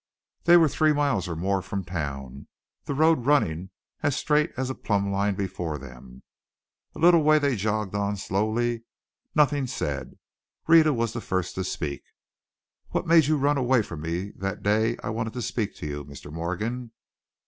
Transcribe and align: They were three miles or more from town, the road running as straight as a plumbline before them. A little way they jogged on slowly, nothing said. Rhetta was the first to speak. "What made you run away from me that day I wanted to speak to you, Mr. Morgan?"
They 0.45 0.57
were 0.57 0.67
three 0.67 0.93
miles 0.93 1.27
or 1.27 1.35
more 1.35 1.61
from 1.61 1.83
town, 1.85 2.47
the 2.85 2.95
road 2.95 3.27
running 3.27 3.69
as 4.01 4.15
straight 4.17 4.51
as 4.57 4.67
a 4.71 4.73
plumbline 4.73 5.35
before 5.35 5.77
them. 5.77 6.23
A 6.95 6.99
little 6.99 7.21
way 7.21 7.37
they 7.37 7.55
jogged 7.55 7.93
on 7.93 8.17
slowly, 8.17 8.81
nothing 9.35 9.67
said. 9.67 10.17
Rhetta 10.67 10.91
was 10.91 11.13
the 11.13 11.21
first 11.21 11.53
to 11.53 11.63
speak. 11.63 12.01
"What 12.89 13.05
made 13.05 13.25
you 13.27 13.37
run 13.37 13.59
away 13.59 13.83
from 13.83 14.01
me 14.01 14.31
that 14.37 14.63
day 14.63 14.97
I 15.03 15.11
wanted 15.11 15.33
to 15.33 15.41
speak 15.43 15.75
to 15.75 15.85
you, 15.85 16.03
Mr. 16.03 16.33
Morgan?" 16.33 16.93